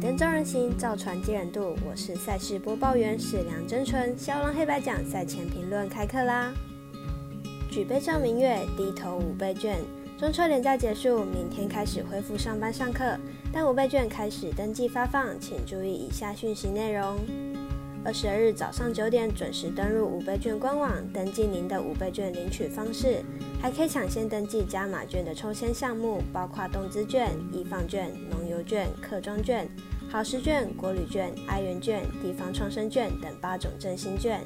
[0.00, 1.76] 灯照人行，造船接人度。
[1.88, 4.16] 我是赛事播报员史良真纯。
[4.18, 6.52] 骁龙黑白奖赛前评论开课啦！
[7.70, 9.78] 举杯照明月，低头五倍券。
[10.18, 13.18] 中秋连假结束，明天开始恢复上班上课，
[13.52, 17.18] 但五倍券开始登记发放，请注意以下讯息内容。
[18.04, 23.24] 二十二日早上九点准时登入五倍券官网，登记您的五倍券领取方式，
[23.62, 29.66] 还可以抢先登记加码券的抽签项目，包括动资券、易放券、农游券、客庄券、
[30.10, 34.38] 好食券、国旅券、爱元券、地方创生券等八种振兴券。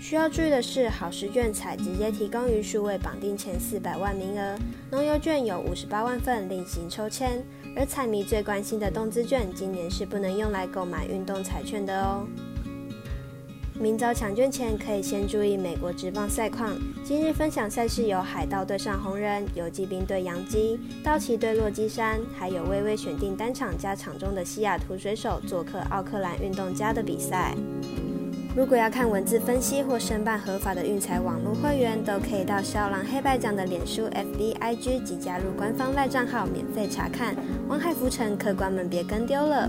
[0.00, 4.58] 需要注意的是，好食券采直接提供于数位绑定前四百万名额，
[4.90, 7.44] 农游券有五十八万份另行抽签，
[7.76, 12.26] 而彩迷最关心的动资券，今年是不能用来购买运动彩券的哦。
[13.76, 16.70] 明早抢券前可以先注意美国职棒赛况。
[17.04, 27.52] 今日分享赛事有海盗对上红人，游骑兵对洋基，道奇对洛基山，还有微微选定单场加场中的西雅图水手做客奥克兰运动家的比赛。
[28.56, 37.34] 如果要看文字分析或申办合法的运彩网络会员，都可以到肖郎黑白奖的脸书、FB、IG 及加入官方赖账号免费查看。
[37.66, 39.68] 王海浮沉，客官们别跟丢了。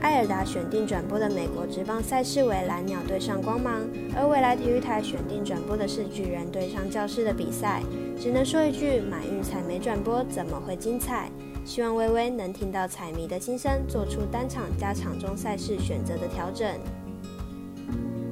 [0.00, 3.82] 艾尔达选定转播的美国职棒赛事为蓝鸟对上光芒，
[4.16, 7.82] 而未来体育台选定转播的是巨人对上教室的比赛。
[8.18, 11.30] 只能说一句，买运彩没转播怎么会精彩？
[11.66, 16.66] 希望微微能听到彩迷的心声，做出单场加场中赛事选择的调整。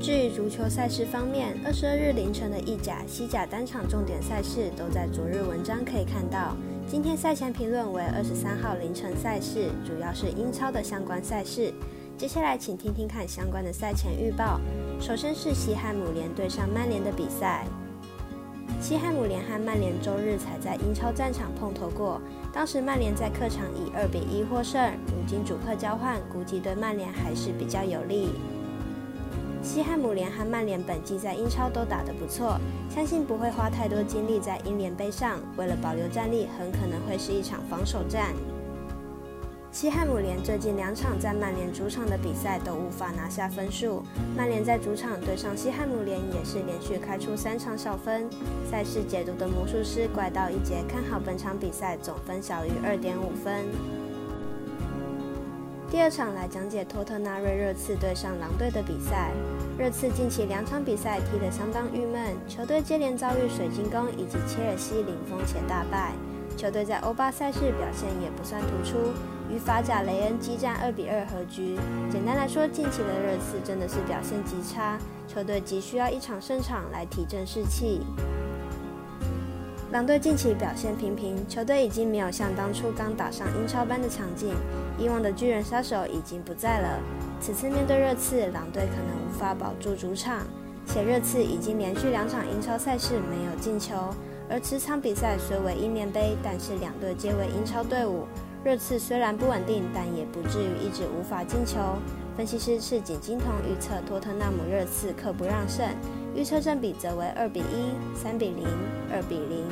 [0.01, 6.57] 至于足球赛事方面，二十二日凌晨的意甲、西甲单场重点赛事都在昨日文章可以看到。
[6.91, 11.71] 今天赛前评论为二十三号凌晨赛事，主要是英超的相关赛事。
[12.17, 14.59] 接下来请听听看相关的赛前预报。
[14.99, 17.67] 首先是西汉姆联对上曼联的比赛。
[18.81, 22.19] 西汉姆联和曼联周日才在英超战场碰头过，
[22.55, 24.83] 当时曼联在客场以二比一获胜。
[25.09, 28.31] 如今主客交换，估计对曼联还是比较有利。
[29.63, 35.39] 西汉姆联和曼联本季在英超都打得不错，相信不会花太多精力在英联杯上。
[35.57, 38.33] 为了保留战力，很可能会是一场防守战。
[39.71, 44.03] 西汉姆联最近两场在曼联主场的比赛都无法拿下分数，
[44.35, 48.29] 曼联在主场对上西汉姆联也是连续开出三场小分。
[48.71, 53.67] 赛事解读的魔术师怪盗一杰看好本场比赛总分小于二点五分。
[55.91, 59.31] 第二场来讲解托特纳瑞热刺对上狼队的比赛。
[59.79, 66.13] 热刺近期两场比赛踢得相当郁闷，球队接连遭遇水晶宫以及切尔西零封且大败。
[66.59, 68.99] 球队在欧巴赛事表现也不算突出，
[69.51, 71.79] 与法甲雷恩激战二比二和局。
[72.11, 78.03] 简单来说，近期的热刺真的是表现极差，球队急需要一场胜场来提振士气。
[79.91, 84.55] 狼队近期表现平平，球队已经没有像当初刚打上英超般的强劲，
[84.99, 87.01] 以往的巨人杀手已经不在了。
[87.41, 90.47] 此次面对热刺，狼队可能无法保住主场，
[90.87, 93.95] 且热刺已经连续两场英超赛事没有进球。
[94.51, 98.27] 而此场比赛虽为英联杯，但是两队皆为英超队伍，
[98.63, 101.79] 热刺虽然不稳定，但也不至于一直无法进球。
[102.37, 105.89] 分析师赤井金童预测托特纳姆热刺刻不让胜。
[106.39, 108.65] 预测占比则为二比一、三比零、
[109.13, 109.67] 二比零。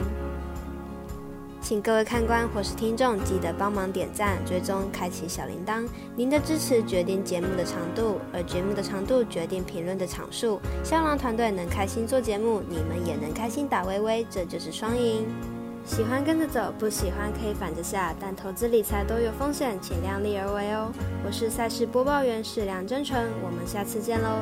[1.60, 5.86] 请各位看官或是听众记得帮忙点赞、追踪、开启小铃铛。
[6.16, 10.60] 您的支持决定节目的长度，而节目的长度决定评论的场数。
[10.82, 15.24] 香囊团队能开心做节目，你们也能开心打微微，这就是双赢。
[15.84, 20.90] 喜欢跟着走，不喜欢可以反着下，但投资理财都有风险，请量力而为哦。
[21.24, 24.40] 我是赛事播报员史梁真纯，我们下次见喽。